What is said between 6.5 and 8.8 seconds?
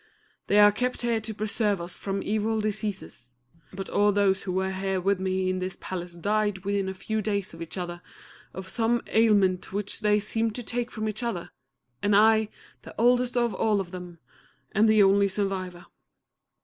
within a few days of each other, of